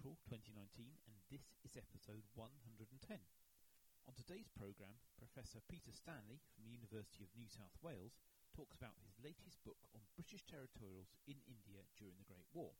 [0.00, 2.88] April 2019 and this is episode 110.
[4.08, 8.16] On today's programme, Professor Peter Stanley from the University of New South Wales
[8.56, 12.72] talks about his latest book on British territorials in India during the Great War.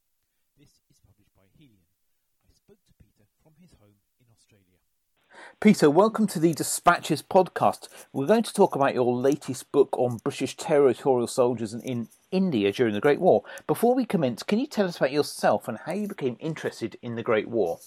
[0.56, 1.92] This is published by Helion.
[2.40, 4.80] I spoke to Peter from his home in Australia.
[5.60, 7.88] Peter, welcome to the Dispatches podcast.
[8.12, 12.94] We're going to talk about your latest book on British territorial soldiers in India during
[12.94, 13.42] the Great War.
[13.66, 17.14] Before we commence, can you tell us about yourself and how you became interested in
[17.14, 17.78] the Great War?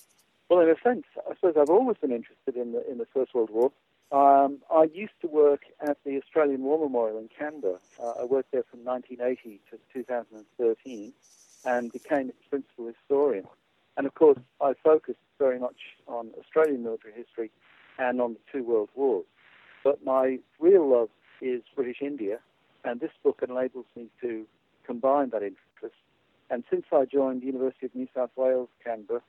[0.50, 3.34] Well, in a sense, I suppose I've always been interested in the in the First
[3.34, 3.72] World War.
[4.12, 7.80] Um, I used to work at the Australian War Memorial in Canberra.
[8.00, 11.14] Uh, I worked there from 1980 to 2013
[11.66, 13.46] and became its principal historian.
[13.98, 17.52] And of course, I focused very much on Australian military history
[18.00, 19.26] and on the two world wars.
[19.84, 21.10] But my real love
[21.42, 22.38] is British India,
[22.86, 24.46] and this book enables me to
[24.88, 26.00] combine that interest.
[26.50, 29.22] And since I joined the University of New South Wales, Canberra,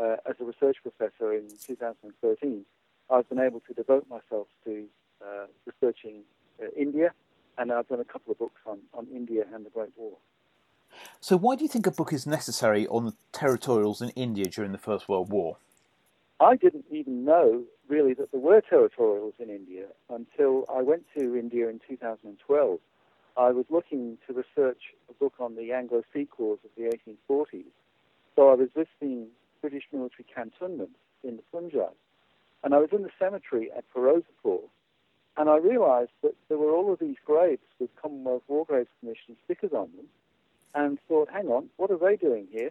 [0.00, 2.64] uh, as a research professor in 2013,
[3.08, 4.84] I've been able to devote myself to
[5.24, 6.22] uh, researching
[6.60, 7.12] uh, India,
[7.58, 10.16] and I've done a couple of books on, on India and the Great War.
[11.20, 14.72] So, why do you think a book is necessary on the territorials in India during
[14.72, 15.56] the First World War?
[16.40, 21.36] I didn't even know really that there were territorials in India until I went to
[21.36, 22.78] India in 2012.
[23.36, 26.90] I was looking to research a book on the Anglo Sikh Wars of the
[27.28, 27.64] 1840s.
[28.36, 29.28] So I was visiting
[29.60, 31.92] British military cantonments in the Punjab.
[32.64, 34.60] And I was in the cemetery at Ferozepur,
[35.36, 39.36] and I realized that there were all of these graves with Commonwealth War Graves Commission
[39.44, 40.06] stickers on them,
[40.74, 42.70] and thought, hang on, what are they doing here?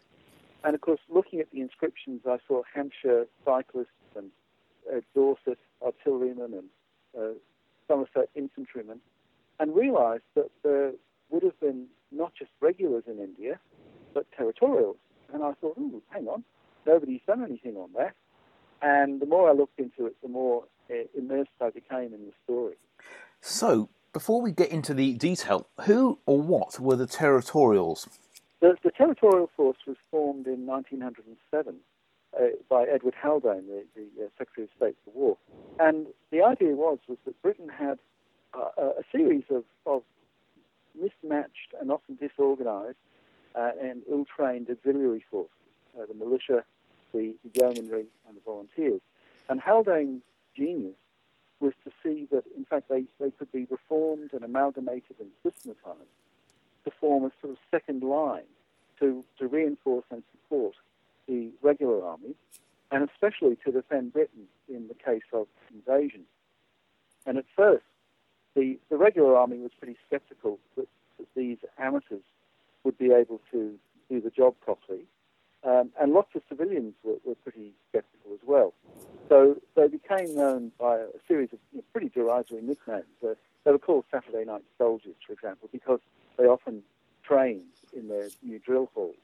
[0.63, 4.31] And of course, looking at the inscriptions, I saw Hampshire cyclists and
[4.91, 6.69] uh, Dorset artillerymen and
[7.17, 7.33] uh,
[7.87, 8.99] Somerset infantrymen,
[9.59, 10.91] and realized that there
[11.29, 13.59] would have been not just regulars in India,
[14.13, 14.97] but territorials.
[15.33, 16.43] And I thought, ooh, hang on,
[16.85, 18.15] nobody's done anything on that.
[18.81, 22.33] And the more I looked into it, the more uh, immersed I became in the
[22.43, 22.75] story.
[23.41, 28.07] So, before we get into the detail, who or what were the territorials?
[28.59, 31.75] The, the territorial force was formed in 1907
[32.37, 35.37] uh, by Edward Haldane, the, the uh, Secretary of State for War.
[35.79, 37.99] And the idea was, was that Britain had
[38.53, 40.03] uh, a series of, of
[40.99, 42.97] mismatched and often disorganized
[43.55, 45.51] uh, and ill-trained auxiliary forces,
[45.97, 46.63] uh, the militia,
[47.13, 49.01] the, the yeomanry, and the volunteers.
[49.47, 50.21] And Haldane's
[50.55, 50.95] genius
[51.59, 56.15] was to see that, in fact, they, they could be reformed and amalgamated and systematized
[56.85, 58.43] to form a sort of second line
[58.99, 60.75] to, to reinforce and support
[61.27, 62.35] the regular army,
[62.91, 66.21] and especially to defend Britain in the case of invasion.
[67.25, 67.83] And at first,
[68.55, 70.87] the, the regular army was pretty skeptical that,
[71.17, 72.23] that these amateurs
[72.83, 73.75] would be able to
[74.09, 75.03] do the job properly.
[75.63, 78.73] Um, and lots of civilians were, were pretty skeptical as well.
[79.27, 81.59] So they became known by a series of
[81.91, 83.05] pretty derisory nicknames.
[83.21, 83.33] Uh,
[83.65, 85.99] they were called Saturday night soldiers, for example, because
[86.37, 86.81] they often
[87.23, 87.63] trained
[87.95, 89.15] in their new drill halls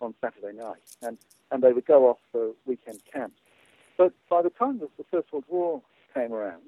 [0.00, 1.18] on Saturday night, and,
[1.50, 3.40] and they would go off for weekend camps.
[3.96, 5.82] But by the time that the First World War
[6.14, 6.62] came around,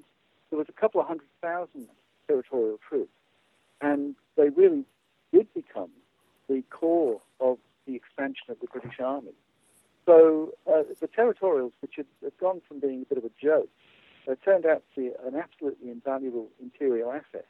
[0.49, 1.87] there was a couple of hundred thousand
[2.27, 3.13] territorial troops,
[3.81, 4.85] and they really
[5.33, 5.89] did become
[6.49, 9.33] the core of the expansion of the British Army.
[10.05, 13.69] So uh, the territorials, which had, had, gone from being a bit of a joke,
[14.29, 17.45] uh, turned out to be an absolutely invaluable imperial asset.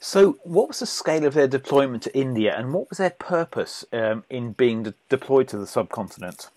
[0.00, 3.84] So, what was the scale of their deployment to India, and what was their purpose
[3.92, 6.48] um, in being de- deployed to the subcontinent?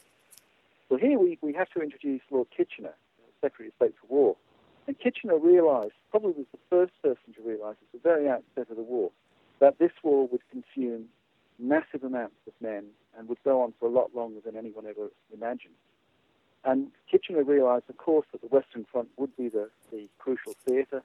[0.89, 2.93] Well, here we, we have to introduce Lord Kitchener,
[3.41, 4.35] Secretary of State for War.
[4.87, 8.77] And Kitchener realised, probably was the first person to realise at the very outset of
[8.77, 9.11] the war,
[9.59, 11.05] that this war would consume
[11.97, 12.85] massive amounts of men
[13.17, 15.73] and would go on for a lot longer than anyone ever imagined.
[16.63, 21.01] And Kitchener realized, of course, that the Western Front would be the, the crucial theatre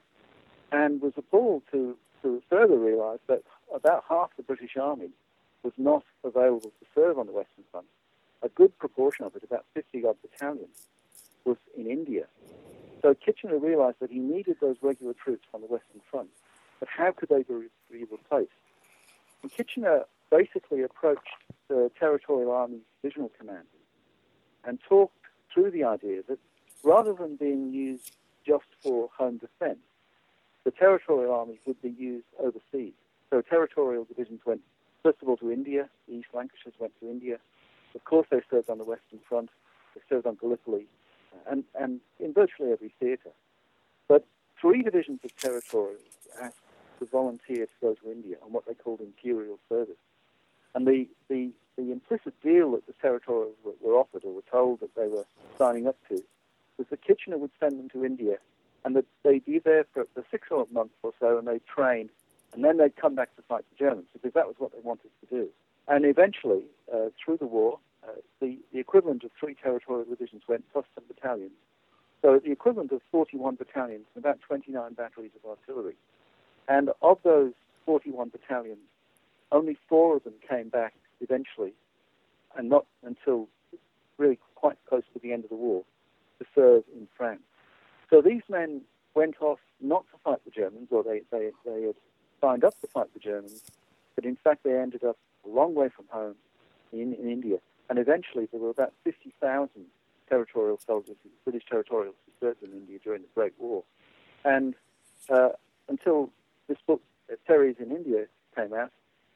[0.71, 3.43] and was appalled to, to further realize that
[3.73, 5.09] about half the British Army
[5.63, 7.87] was not available to serve on the Western Front.
[8.41, 10.87] A good proportion of it, about 50 odd battalions,
[11.45, 12.25] was in India.
[13.01, 16.29] So Kitchener realized that he needed those regular troops on the Western Front,
[16.79, 18.51] but how could they be, be replaced?
[19.41, 21.37] And Kitchener basically approached
[21.67, 23.67] the Territorial Army Divisional Command
[24.65, 25.13] and talked
[25.53, 26.39] through the idea that
[26.83, 28.11] rather than being used
[28.45, 29.85] just for home defense,
[30.63, 32.93] the Territorial Army would be used overseas.
[33.29, 34.61] So Territorial Divisions went,
[35.03, 35.87] first of all, to India.
[36.07, 37.37] The East Lancashires went to India.
[37.93, 39.49] Of course, they served on the Western Front.
[39.93, 40.87] They served on Gallipoli
[41.33, 43.33] uh, and, and in virtually every theatre.
[44.07, 44.25] But
[44.59, 46.01] three divisions of territorials
[46.41, 46.57] asked
[46.99, 49.95] to volunteer to go to India on what they called imperial service.
[50.75, 54.95] And the, the, the implicit deal that the territorials were, offered or were told that
[54.95, 55.25] they were
[55.57, 56.23] signing up to
[56.77, 58.37] was that Kitchener would send them to India
[58.83, 62.09] and that they'd be there for, for six or months or so and they'd train
[62.53, 65.09] and then they'd come back to fight the Germans because that was what they wanted
[65.21, 65.49] to do.
[65.87, 70.63] And eventually, uh, through the war, uh, the, the equivalent of three territorial divisions went
[70.71, 71.51] plus some battalions.
[72.21, 75.95] So the equivalent of 41 battalions and about 29 batteries of artillery.
[76.67, 77.53] And of those
[77.85, 78.79] 41 battalions,
[79.53, 81.73] only four of them came back eventually,
[82.57, 83.47] and not until
[84.17, 85.83] really quite close to the end of the war,
[86.39, 87.41] to serve in France.
[88.09, 88.81] So these men
[89.13, 91.95] went off not to fight the Germans, or they, they, they had
[92.41, 93.63] signed up to fight the Germans,
[94.15, 96.35] but in fact they ended up a long way from home
[96.91, 97.57] in, in India.
[97.89, 99.69] And eventually there were about 50,000
[100.29, 103.83] territorial soldiers, British territorials, who served in India during the Great War.
[104.43, 104.73] And
[105.29, 105.49] uh,
[105.87, 106.31] until
[106.67, 107.01] this book,
[107.31, 108.25] uh, Terriers in India,
[108.55, 108.91] came out,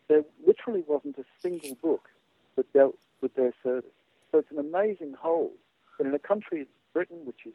[0.07, 2.09] there literally wasn't a single book
[2.55, 3.91] that dealt with their service.
[4.31, 5.51] So it's an amazing whole.
[5.97, 7.53] But in a country, Britain, which is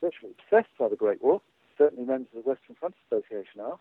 [0.00, 1.40] virtually obsessed by the Great War,
[1.76, 3.78] certainly members of the Western Front Association are,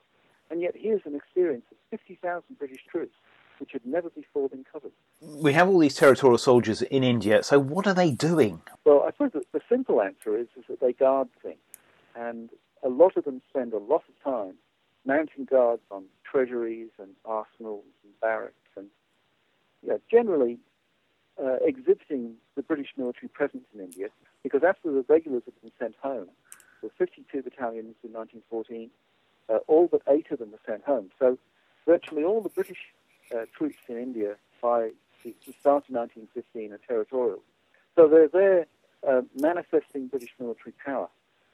[0.50, 3.16] and yet here's an experience of 50,000 British troops
[3.60, 4.92] which had never before been covered.
[5.22, 8.62] We have all these territorial soldiers in India, so what are they doing?
[8.84, 11.60] Well, I suppose the, the simple answer is, is that they guard things.
[12.16, 12.50] And
[12.84, 14.56] a lot of them spend a lot of time
[15.06, 18.88] mounting guards on treasuries and arsenals and barracks and
[19.86, 20.58] yeah, generally
[21.42, 24.08] uh, exhibiting the British military presence in India
[24.44, 26.28] because after the regulars had been sent home,
[26.82, 28.90] the 52 battalions in 1914,
[29.50, 31.10] uh, all but eight of them were sent home.
[31.20, 31.38] So
[31.86, 32.80] virtually all the British
[33.34, 34.92] uh, troops in India by
[35.24, 37.42] the start of 1915 are territorial.
[37.96, 38.68] So they're there
[39.08, 41.10] uh, manifesting British military power.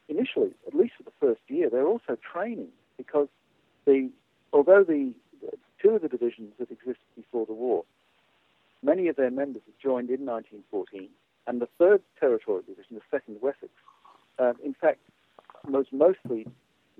[0.07, 2.69] Initially, at least for the first year, they're also training
[2.99, 3.29] because
[3.85, 4.09] the
[4.51, 5.13] although the,
[5.81, 7.85] two of the divisions that existed before the war,
[8.83, 11.09] many of their members had joined in 1914,
[11.47, 13.71] and the third territorial division, the second Wessex,
[14.37, 14.99] uh, in fact,
[15.67, 16.45] was mostly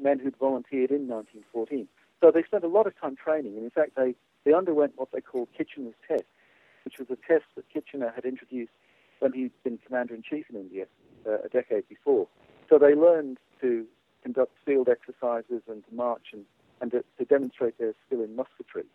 [0.02, 1.88] men who'd volunteered in 1914.
[2.22, 4.16] So they spent a lot of time training, and in fact, they,
[4.46, 6.24] they underwent what they called Kitchener's Test,
[6.86, 8.72] which was a test that Kitchener had introduced
[9.20, 10.86] when he'd been commander in chief in India
[11.28, 12.28] uh, a decade before.
[12.70, 13.86] So they learned to
[14.24, 16.46] conduct field exercises and to march and,
[16.82, 18.86] and to, to demonstrate their skill in musketry.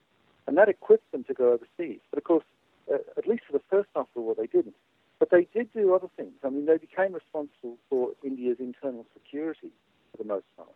[0.47, 2.01] And that equipped them to go overseas.
[2.11, 2.45] But of course,
[2.93, 4.77] uh, at least for the first half of the war, they didn't.
[5.19, 6.35] But they did do other things.
[6.45, 9.71] I mean, they became responsible for India's internal security
[10.11, 10.69] for the most part.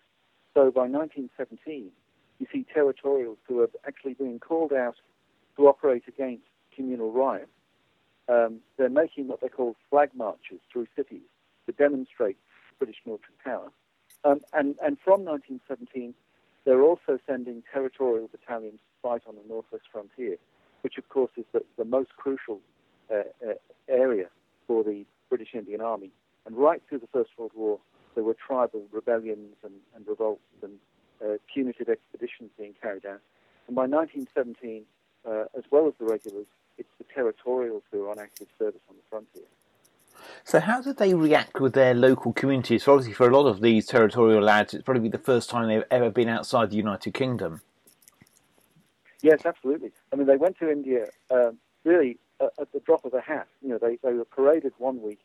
[0.54, 1.90] So by 1917,
[2.38, 4.96] you see territorials who are actually being called out
[5.56, 7.50] to operate against communal riots.
[8.28, 11.26] Um, they're making what they call flag marches through cities
[11.66, 12.36] to demonstrate
[12.78, 13.70] British military power.
[14.24, 16.14] Um, and, and from 1917,
[16.64, 20.36] they're also sending territorial battalions to fight on the northwest frontier,
[20.82, 22.60] which of course is the, the most crucial
[23.10, 23.54] uh, uh,
[23.88, 24.26] area
[24.66, 26.10] for the British Indian Army.
[26.46, 27.78] And right through the First World War,
[28.14, 30.78] there were tribal rebellions and, and revolts and
[31.24, 33.20] uh, punitive expeditions being carried out.
[33.66, 34.84] And by 1917,
[35.26, 36.46] uh, as well as the regulars,
[36.78, 39.48] it's the territorials who are on active service on the frontier.
[40.44, 42.84] So, how did they react with their local communities?
[42.84, 45.84] So obviously, for a lot of these territorial lads, it's probably the first time they've
[45.90, 47.60] ever been outside the United Kingdom.
[49.22, 49.92] Yes, absolutely.
[50.12, 53.48] I mean, they went to India um, really at, at the drop of a hat.
[53.62, 55.18] You know, they, they were paraded one week,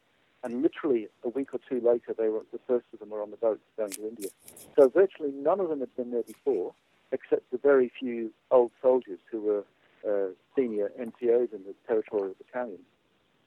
[0.44, 3.32] and literally a week or two later, they were the first of them were on
[3.32, 4.30] the boat going to India.
[4.78, 6.74] So virtually none of them had been there before,
[7.12, 9.64] except the very few old soldiers who were
[10.08, 12.80] uh, senior NCOs in the territorial battalion.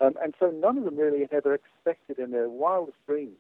[0.00, 3.38] Um, and so none of them really had ever expected in their wildest dreams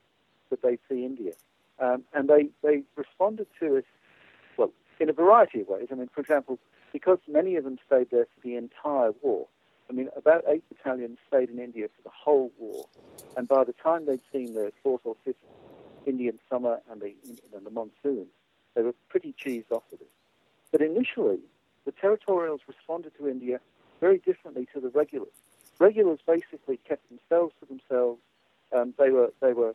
[0.50, 1.32] that they'd see India.
[1.78, 3.84] Um, and they, they responded to it,
[4.56, 5.88] well, in a variety of ways.
[5.90, 6.58] I mean, for example,
[6.92, 9.46] because many of them stayed there for the entire war,
[9.90, 12.86] I mean, about eight battalions stayed in India for the whole war.
[13.36, 15.36] And by the time they'd seen the fourth or fifth
[16.06, 17.14] Indian summer and the,
[17.54, 18.26] and the monsoon,
[18.74, 20.10] they were pretty cheesed off with it.
[20.72, 21.40] But initially,
[21.84, 23.60] the territorials responded to India
[24.00, 25.28] very differently to the regulars
[25.78, 28.20] regulars basically kept themselves to themselves.
[28.74, 29.74] Um, they were they were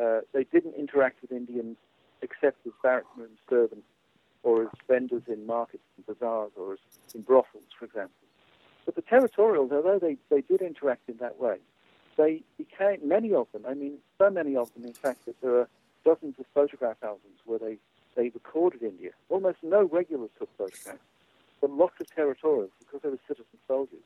[0.00, 1.76] uh, they didn't interact with Indians
[2.22, 3.86] except as barrack and servants,
[4.42, 6.78] or as vendors in markets and bazaars, or as
[7.14, 8.14] in brothels, for example.
[8.84, 11.58] But the territorials, although they, they did interact in that way,
[12.16, 13.64] they became many of them.
[13.68, 15.68] I mean, so many of them, in fact, that there are
[16.04, 17.78] dozens of photograph albums where they
[18.16, 19.10] they recorded India.
[19.28, 20.98] Almost no regulars took photographs,
[21.60, 24.02] but lots of territorials because they were citizen soldiers.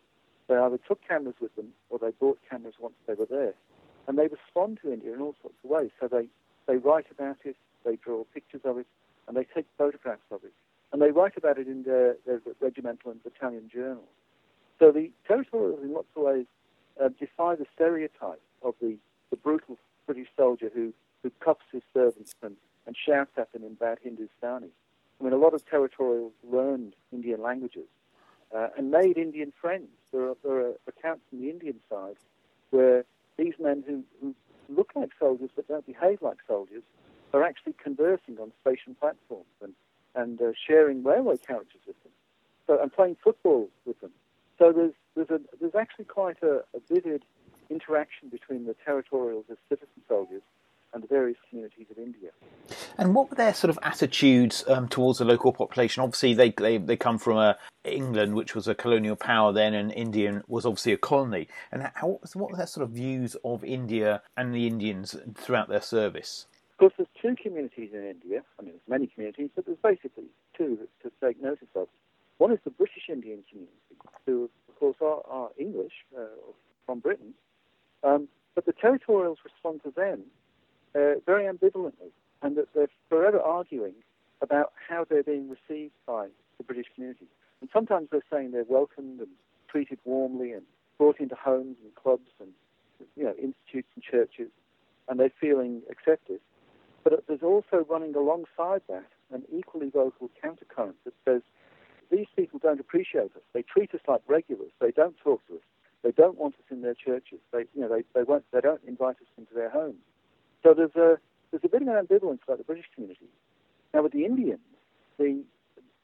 [0.49, 3.55] They either took cameras with them or they bought cameras once they were there.
[4.07, 5.91] And they respond to India in all sorts of ways.
[5.99, 6.27] So they,
[6.67, 8.87] they write about it, they draw pictures of it,
[9.27, 10.53] and they take photographs of it,
[10.93, 14.05] and they write about it in their, their regimental and battalion journals.
[14.79, 16.47] So the territorials, in lots of ways,
[17.03, 18.97] uh, defy the stereotype of the,
[19.31, 23.75] the brutal British soldier who, who cuffs his servants and, and shouts at them in
[23.75, 24.69] bad Hindustani.
[25.21, 27.87] I mean, a lot of territorials learned Indian languages
[28.55, 29.89] uh, and made Indian friends.
[30.13, 32.17] There are, there are accounts from the Indian side
[32.71, 33.05] where
[33.37, 34.35] these men who, who
[34.69, 36.83] look like soldiers but don't behave like soldiers
[37.33, 39.75] are actually conversing on station platforms and,
[40.15, 42.13] and uh, sharing railway carriages with them
[42.67, 44.13] so, and playing football with them.
[44.59, 47.25] So there's, there's, a, there's actually quite a, a vivid
[47.71, 50.43] interaction between the territorials as citizen soldiers
[50.95, 52.31] and the various communities of India.
[52.97, 56.03] And what were their sort of attitudes um, towards the local population?
[56.03, 59.93] Obviously, they, they, they come from uh, England, which was a colonial power then, and
[59.93, 61.49] India was obviously a colony.
[61.73, 65.83] And how, what were their sort of views of India and the Indians throughout their
[65.83, 66.47] service?
[66.73, 68.43] Of course, there's two communities in India.
[68.59, 70.25] I mean, there's many communities, but there's basically
[70.57, 71.89] two to take notice of.
[72.39, 73.73] One is the British Indian community,
[74.27, 76.23] who, of course, are, are English uh,
[76.87, 77.35] from Britain.
[78.03, 80.25] Um, but the territorials respond to them
[80.95, 83.95] uh, very ambivalently, and that they're forever arguing
[84.41, 87.27] about how they're being received by the British community.
[87.61, 89.29] And sometimes they're saying they're welcomed and
[89.69, 90.63] treated warmly and
[90.99, 92.51] brought into homes and clubs and
[93.17, 94.51] you know institutes and churches,
[95.09, 96.41] and they're feeling accepted.
[97.03, 101.43] But there's also running alongside that an equally vocal countercurrent that says
[102.11, 103.43] these people don't appreciate us.
[103.53, 104.71] They treat us like regulars.
[104.81, 105.63] They don't talk to us.
[106.03, 107.41] They don't want us in their churches.
[107.53, 108.45] They, you know, they, they won't.
[108.53, 110.04] They don't invite us into their homes.
[110.65, 113.29] So there's a there's a bit of an ambivalence about the British community.
[113.93, 114.61] Now with the Indians,
[115.19, 115.45] the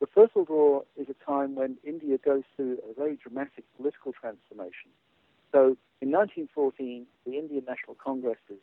[0.00, 4.12] the First World War is a time when India goes through a very dramatic political
[4.12, 4.92] transformation.
[5.52, 8.58] So in 1914, the Indian National Congress is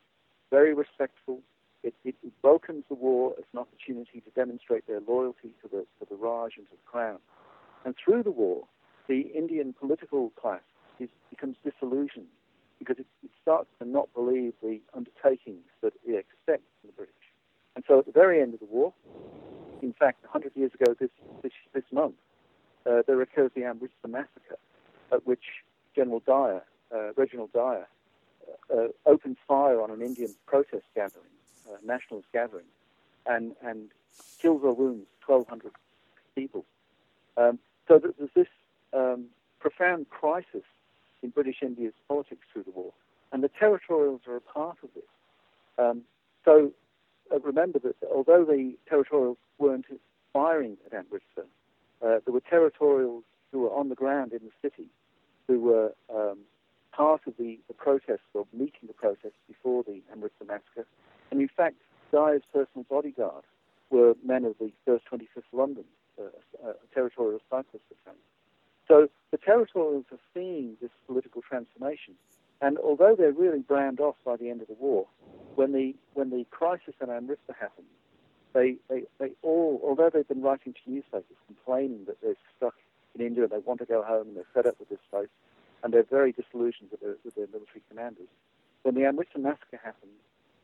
[0.50, 1.42] very respectful.
[1.84, 6.10] It, it, welcomes the war as an opportunity to demonstrate their loyalty to the, to
[6.10, 7.20] the Raj and to the Crown.
[7.86, 8.66] And through the war,
[9.08, 10.62] the Indian political class
[11.00, 12.28] is, becomes disillusioned
[12.80, 17.14] because it, it, starts to not believe the undertakings that it expects from the British.
[17.76, 18.94] And so at the very end of the war,
[19.82, 21.10] in fact, 100 years ago this,
[21.44, 22.16] this, this month,
[22.86, 24.58] uh, there occurs the Amritsar massacre,
[25.12, 25.44] at which
[25.96, 27.88] General Dyer, uh, Reginald Dyer,
[28.48, 31.26] uh, uh opens fire on an Indian protest gathering,
[31.70, 32.66] uh, nationalist gathering,
[33.26, 33.90] and, and
[34.42, 35.72] kills or wounds 1,200
[36.36, 36.66] people.
[37.38, 38.48] Um, so there's this
[38.94, 39.26] um,
[39.60, 40.64] profound crisis
[41.24, 42.94] in British India's politics through the war,
[43.32, 45.04] and the territorials are a part of this.
[45.78, 46.04] Um,
[46.46, 46.72] so
[47.32, 49.86] uh, remember that although the territorials weren't
[50.34, 51.46] firing at Amritsar,
[52.02, 54.90] uh, there were territorials who were on the ground in the city
[55.48, 56.40] who were um,
[56.92, 60.86] part of the, the protests or meeting the protests before the Amritsar massacre.
[61.32, 61.76] And in fact,
[62.12, 63.44] Dyer's personal bodyguard
[63.90, 65.86] were men of the 1st 25th London,
[66.20, 68.22] uh, a territorial cyclist battalion.
[68.88, 72.16] So the territorials are seeing this political transformation.
[72.62, 75.08] And although they're really browned off by the end of the war,
[75.56, 77.88] when the, when the crisis in Amritsar happened,
[78.54, 82.76] they, they, they all, although they've been writing to newspapers complaining that they're stuck
[83.16, 85.30] in India and they want to go home and they're fed up with this place,
[85.84, 88.30] and they're very disillusioned with their, with their military commanders,
[88.84, 90.12] when the Amritsar massacre happened,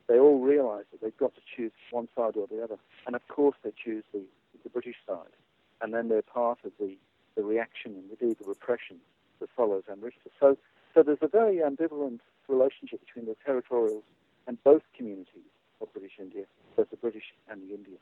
[0.07, 2.77] they all realized that they've got to choose one side or the other.
[3.05, 4.21] And of course, they choose the,
[4.63, 5.33] the British side.
[5.81, 6.97] And then they're part of the
[7.35, 8.97] the reaction and indeed the repression
[9.39, 10.31] that follows Amritsar.
[10.39, 10.57] So,
[10.93, 12.19] so there's a very ambivalent
[12.53, 14.03] relationship between the territorials
[14.47, 15.49] and both communities
[15.81, 16.43] of British India,
[16.75, 17.99] both the British and the Indian.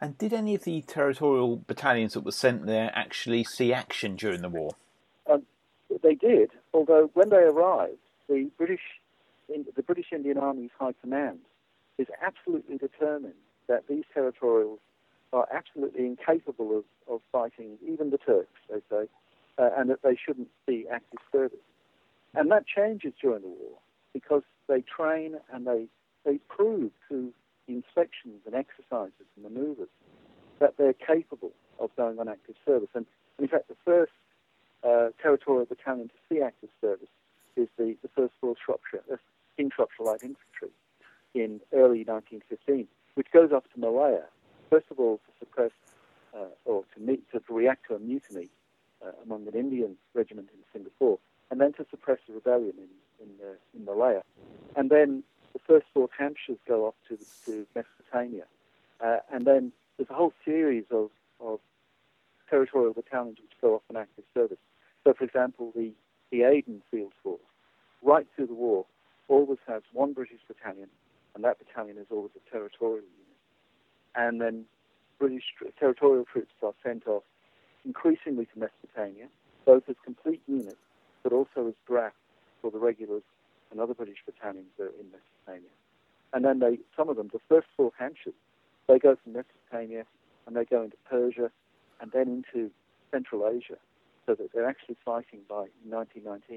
[0.00, 4.42] And did any of the territorial battalions that were sent there actually see action during
[4.42, 4.72] the war?
[5.30, 5.42] Um,
[6.02, 8.80] they did, although when they arrived, the British,
[9.48, 11.40] the British Indian Army's High Command
[11.98, 13.34] is absolutely determined
[13.68, 14.78] that these territorials
[15.32, 19.06] are absolutely incapable of, of fighting even the Turks, they say,
[19.58, 21.58] uh, and that they shouldn't see active service.
[22.34, 23.78] And that changes during the war
[24.12, 25.86] because they train and they,
[26.24, 27.32] they prove through
[27.68, 29.88] inspections and exercises and maneuvers
[30.58, 32.90] that they're capable of going on active service.
[32.94, 33.06] And,
[33.38, 34.12] in fact, the first
[34.84, 37.08] uh, territorial battalion to see active service
[37.56, 39.20] is the, the 1st Royal Shropshire,
[39.56, 40.70] King Shropshire Light Infantry
[41.34, 44.24] in early 1915, which goes up to Malaya
[44.70, 45.72] first of all to suppress
[46.34, 48.48] uh, or to, meet, to react to a mutiny
[49.04, 51.18] uh, among an Indian regiment in Singapore,
[51.50, 54.22] and then to suppress the rebellion in, in, uh, in Malaya.
[54.76, 58.44] And then the first Fourth Hampshires go off to, to Mesopotamia.
[59.04, 61.58] Uh, and then there's a whole series of, of
[62.48, 64.58] territorial battalions which go off on active service.
[65.04, 65.92] So, for example, the,
[66.30, 67.40] the Aden Field Force,
[68.02, 68.86] right through the war,
[69.28, 70.88] always has one British battalion,
[71.34, 73.38] and that battalion is always a territorial unit.
[74.14, 74.64] and then
[75.18, 75.44] British
[75.78, 77.22] territorial troops are sent off
[77.84, 79.28] increasingly to Mesopotamia,
[79.64, 80.76] both as complete units,
[81.22, 82.18] but also as drafts
[82.60, 83.22] for the regulars
[83.70, 85.70] and other British battalions that are in Mesopotamia.
[86.32, 88.34] And then they, some of them, the first four Hampshires,
[88.88, 90.04] they go from Mesopotamia
[90.46, 91.50] and they go into Persia
[92.00, 92.70] and then into
[93.10, 93.76] Central Asia,
[94.26, 96.56] so that they're actually fighting by 1919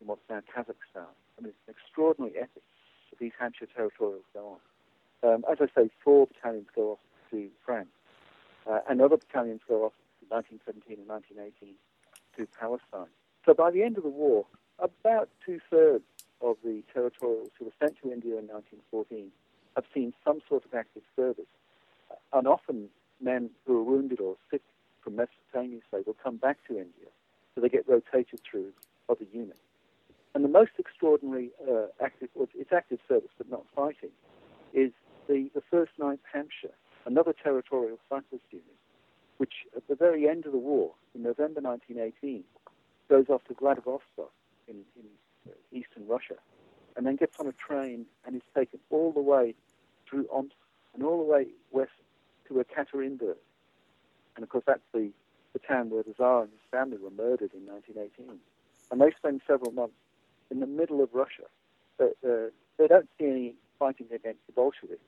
[0.00, 1.08] in what's now Kazakhstan.
[1.38, 2.62] I mean, it's an extraordinary epic
[3.10, 5.34] that these Hampshire territorials go on.
[5.34, 6.98] Um, as I say, four battalions go off
[7.30, 7.88] to France,
[8.70, 11.74] uh, and other battalions go off in 1917 and 1918
[12.36, 13.12] to Palestine.
[13.46, 14.44] So by the end of the war,
[14.80, 16.04] about two thirds
[16.42, 19.30] of the territorials who were sent to India in 1914
[19.76, 21.46] have seen some sort of active service.
[22.10, 22.88] Uh, and often
[23.20, 24.62] men who are wounded or sick
[25.02, 27.08] from Mesopotamia, say, will come back to India.
[27.54, 28.72] So they get rotated through
[29.08, 29.60] other units.
[30.34, 34.10] And the most extraordinary uh, active, well, it's active service but not fighting,
[34.74, 34.90] is
[35.28, 36.74] the, the 1st 9th Hampshire,
[37.06, 38.66] another territorial cyclist unit,
[39.38, 42.44] which at the very end of the war, in November 1918,
[43.08, 44.32] goes off to Vladivostok
[44.68, 46.34] in, in eastern Russia,
[46.96, 49.54] and then gets on a train and is taken all the way
[50.08, 50.54] through Omsk
[50.94, 51.90] and all the way west
[52.48, 53.36] to Ekaterinburg.
[54.34, 55.10] And of course, that's the,
[55.52, 58.38] the town where the Tsar and his family were murdered in 1918.
[58.90, 59.96] And they spend several months
[60.50, 61.44] in the middle of Russia.
[61.98, 65.00] But, uh, they don't see any fighting against the Bolsheviks.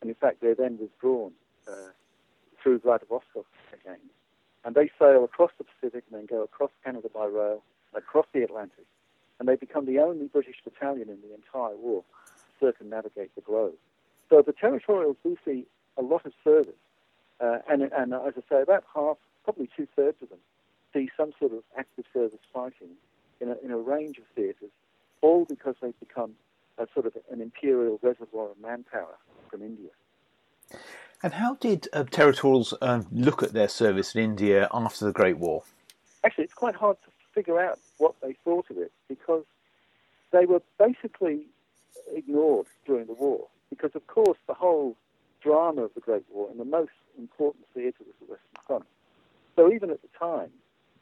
[0.00, 1.32] And in fact, they're then withdrawn
[1.68, 1.92] uh,
[2.62, 3.98] through Vladivostok again.
[4.64, 7.62] And they sail across the Pacific and then go across Canada by rail,
[7.94, 8.86] across the Atlantic.
[9.38, 12.04] And they become the only British battalion in the entire war
[12.36, 13.74] to circumnavigate the globe.
[14.30, 16.74] So the territorials do see a lot of service.
[17.40, 20.38] Uh, and, and as I say, about half, probably two thirds of them,
[20.92, 22.90] see some sort of active service fighting
[23.40, 24.70] in a, in a range of theatres,
[25.20, 26.34] all because they've become
[26.78, 29.18] a sort of an imperial reservoir of manpower
[29.50, 29.90] from India.
[31.22, 35.38] And how did uh, territorials uh, look at their service in India after the Great
[35.38, 35.62] War?
[36.24, 39.44] Actually, it's quite hard to figure out what they thought of it because
[40.32, 41.46] they were basically
[42.12, 43.46] ignored during the war.
[43.70, 44.96] Because, of course, the whole
[45.40, 48.84] drama of the Great War and the most important theatre was the Western Front.
[49.54, 50.50] So even at the time,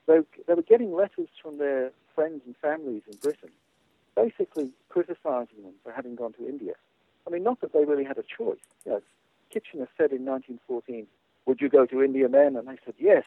[0.06, 3.50] they, they were getting letters from their friends and families in Britain,
[4.14, 6.74] basically criticising them for having gone to India.
[7.26, 8.59] I mean, not that they really had a choice.
[8.85, 9.02] You know,
[9.53, 11.07] Kitchener said in 1914,
[11.47, 12.57] would you go to India then?
[12.57, 13.25] And they said, yes.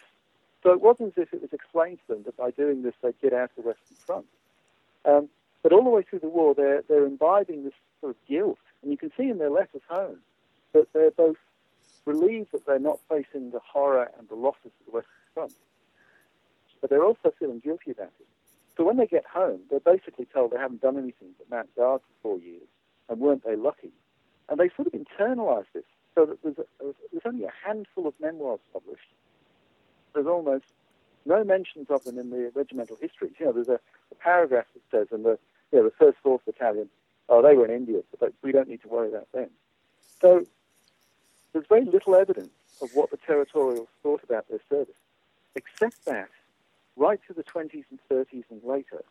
[0.62, 3.20] So it wasn't as if it was explained to them that by doing this they'd
[3.22, 4.26] get out of the Western Front.
[5.06, 5.30] Um,
[5.62, 8.60] but all the way through the war, they're, they're imbibing this sort of guilt.
[8.82, 10.20] And you can see in their letters home
[10.74, 11.38] that they're both
[12.06, 15.54] relieved that they're not facing the horror and the losses of the Western Front,
[16.82, 18.28] but they're also feeling guilty about it.
[18.76, 22.02] So when they get home, they're basically told they haven't done anything but mount guard
[22.02, 22.68] for four years,
[23.08, 23.92] and weren't they lucky?
[24.50, 26.66] And they sort of internalize this, so that there's, a,
[27.12, 29.10] there's only a handful of memoirs published.
[30.14, 30.66] There's almost
[31.26, 33.34] no mentions of them in the regimental histories.
[33.40, 33.80] You know, there's a,
[34.12, 35.40] a paragraph that says, and the,
[35.72, 36.90] you know, the First Fourth Battalion,
[37.30, 39.50] oh, they were in India, but we don't need to worry about them.
[40.22, 40.46] So
[41.54, 44.96] there's very little evidence of what the territorials thought about their service,
[45.56, 46.30] except that
[46.96, 49.04] right to the 20s and 30s and later,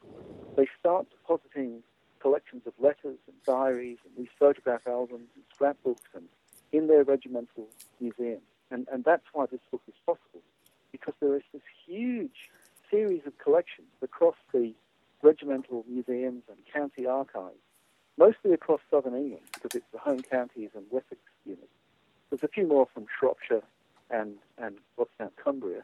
[0.57, 1.83] they start depositing
[2.21, 6.25] collections of letters and diaries and these photograph albums and scrapbooks and
[6.73, 7.69] in their regimental
[8.01, 8.43] museums.
[8.71, 10.41] And, and that's why this book is possible,
[10.91, 12.51] because there is this huge
[12.91, 14.73] series of collections across the
[15.23, 17.63] regimental museums and county archives,
[18.19, 21.67] mostly across southern England, because it's the home counties and Wessex units.
[22.31, 23.63] There's a few more from Shropshire
[24.11, 25.83] and, and what's now Cumbria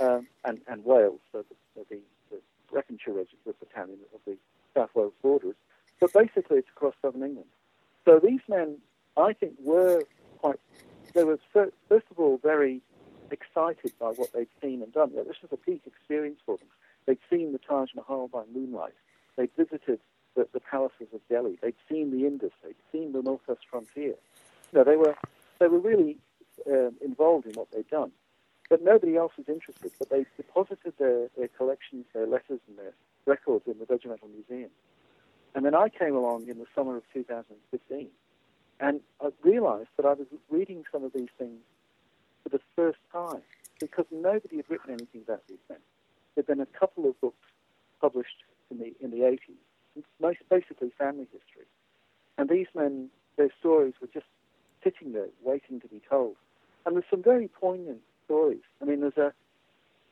[0.00, 1.98] um, and, and Wales, so the, the,
[2.30, 2.38] the
[2.72, 4.36] Breconshire Regiment Battalion of the
[4.74, 5.56] South Wales borders.
[6.00, 7.48] But basically, it's across southern England.
[8.04, 8.78] So these men,
[9.16, 10.02] I think, were
[10.40, 10.60] quite,
[11.14, 12.80] they were, first of all, very
[13.30, 15.12] excited by what they'd seen and done.
[15.14, 16.68] This was a peak experience for them.
[17.06, 18.94] They'd seen the Taj Mahal by moonlight.
[19.36, 20.00] They'd visited
[20.34, 21.58] the, the palaces of Delhi.
[21.62, 22.52] They'd seen the Indus.
[22.62, 24.14] They'd seen the Northwest frontier.
[24.72, 25.16] You know, they were,
[25.58, 26.18] they were really
[26.66, 28.12] um, involved in what they'd done.
[28.68, 29.92] But nobody else was interested.
[29.98, 32.94] But they deposited their, their collections, their letters, and their
[33.26, 34.70] records in the Regimental Museum.
[35.54, 38.08] And then I came along in the summer of 2015,
[38.80, 41.60] and I realized that I was reading some of these things
[42.42, 43.42] for the first time
[43.78, 45.78] because nobody had written anything about these men.
[46.34, 47.46] There'd been a couple of books
[48.00, 51.66] published in the in the 80s, most basically family history,
[52.38, 54.26] and these men, their stories were just
[54.82, 56.36] sitting there waiting to be told.
[56.86, 58.62] And there's some very poignant stories.
[58.80, 59.32] I mean, there's a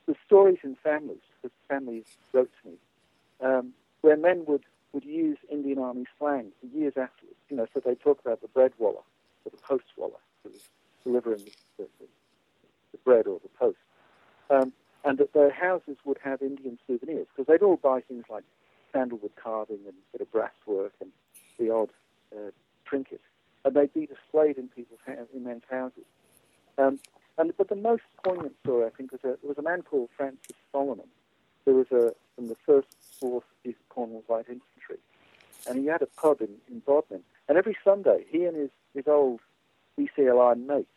[0.05, 2.75] there's stories in families that families wrote to me
[3.41, 7.38] um, where men would would use Indian Army slang for years afterwards.
[7.49, 9.03] You know, so they talk about the bread wallah
[9.45, 10.19] or the post wallah.
[11.03, 11.87] delivering the, the,
[12.91, 13.77] the bread or the post.
[14.49, 14.73] Um,
[15.05, 18.43] and that their houses would have Indian souvenirs because they'd all buy things like
[18.91, 21.11] sandalwood carving and a bit of brasswork and
[21.57, 21.89] the odd
[22.35, 22.51] uh,
[22.85, 23.21] trinket,
[23.63, 24.99] and they'd be displayed in people's
[25.33, 26.03] in men's houses.
[26.77, 26.99] Um,
[27.37, 30.55] and but the most poignant story, I think, was a, was a man called Francis
[30.71, 31.07] Solomon,
[31.65, 32.87] who was a from the first
[33.19, 34.97] fourth East Cornwall Light Infantry,
[35.67, 37.23] and he had a pub in, in Bodmin.
[37.49, 39.41] And every Sunday, he and his his old
[39.99, 40.87] DCLI mate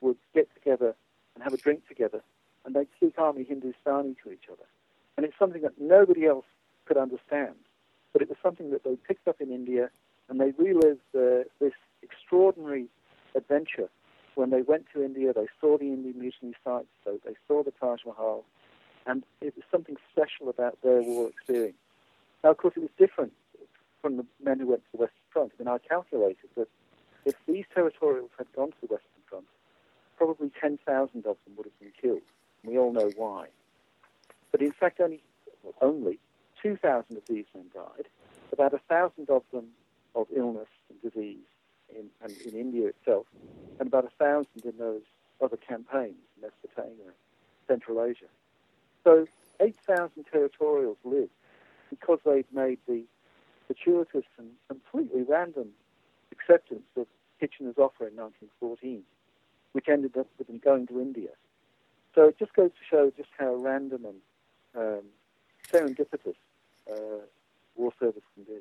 [0.00, 0.96] would get together
[1.34, 2.22] and have a drink together
[2.68, 4.64] and they'd speak Army Hindustani to each other.
[5.16, 6.44] And it's something that nobody else
[6.84, 7.54] could understand.
[8.12, 9.88] But it was something that they picked up in India
[10.28, 12.86] and they relived uh, this extraordinary
[13.34, 13.88] adventure
[14.34, 15.32] when they went to India.
[15.32, 18.44] They saw the Indian mutiny sites, so they saw the Taj Mahal,
[19.06, 21.78] and it was something special about their war experience.
[22.44, 23.32] Now, of course, it was different
[24.02, 25.52] from the men who went to the Western Front.
[25.58, 26.68] I mean, I calculated that
[27.24, 29.44] if these territorials had gone to the Western Front,
[30.16, 32.22] probably 10,000 of them would have been killed.
[32.64, 33.48] We all know why.
[34.50, 35.22] But in fact, only,
[35.80, 36.18] only
[36.62, 38.06] 2,000 of these men died,
[38.52, 39.68] about 1,000 of them
[40.14, 41.44] of illness and disease
[41.94, 43.26] in, and in India itself,
[43.78, 45.02] and about 1,000 in those
[45.40, 47.12] other campaigns in Mesopotamia,
[47.66, 48.26] Central Asia.
[49.04, 49.26] So
[49.60, 51.30] 8,000 territorials lived
[51.90, 53.04] because they'd made the
[53.68, 55.68] fortuitous and completely random
[56.32, 57.06] acceptance of
[57.38, 59.02] Kitchener's offer in 1914,
[59.72, 61.30] which ended up with him going to India
[62.18, 64.16] so it just goes to show just how random and
[64.76, 65.04] um,
[65.70, 66.34] serendipitous
[66.90, 67.24] uh,
[67.76, 68.60] war service can be.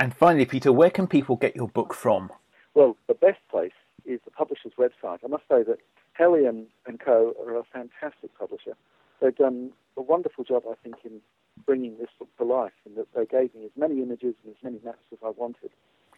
[0.00, 2.32] And finally, Peter, where can people get your book from?
[2.74, 5.18] Well, the best place is the publisher's website.
[5.24, 5.78] I must say that
[6.18, 7.32] Helion and Co.
[7.46, 8.74] are a fantastic publisher.
[9.20, 11.20] They've done a wonderful job, I think, in
[11.64, 14.62] bringing this book to life, and that they gave me as many images and as
[14.62, 15.70] many maps as I wanted.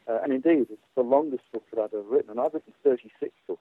[0.09, 3.33] Uh, and indeed, it's the longest book that I've ever written, and I've written 36
[3.47, 3.61] books.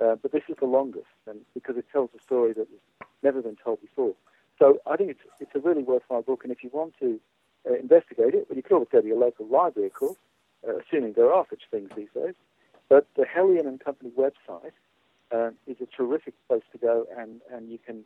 [0.00, 3.42] Uh, but this is the longest, and because it tells a story that has never
[3.42, 4.14] been told before.
[4.58, 7.18] So I think it's it's a really worthwhile book, and if you want to
[7.68, 10.18] uh, investigate it, well, you could always go to your local library, of course,
[10.68, 12.34] uh, assuming there are such things these days.
[12.88, 14.72] But the Helion and Company website
[15.32, 18.04] uh, is a terrific place to go, and and you can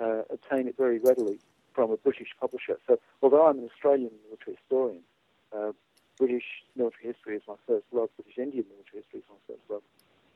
[0.00, 1.38] uh, obtain it very readily
[1.78, 2.76] from a British publisher.
[2.88, 5.02] So although I'm an Australian military historian,
[5.56, 5.70] uh,
[6.18, 6.42] British
[6.74, 8.08] military history is my first love.
[8.16, 9.82] British Indian military history is my first love.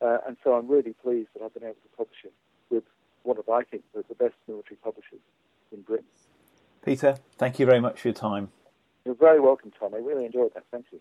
[0.01, 2.33] Uh, and so I'm really pleased that I've been able to publish it
[2.71, 2.85] with
[3.25, 5.19] one of, I think, the, the best military publishers
[5.73, 6.07] in Britain.
[6.85, 8.53] Peter, thank you very much for your time.
[9.05, 9.95] You're very welcome, Tom.
[9.95, 10.63] I really enjoyed that.
[10.71, 11.01] Thank you.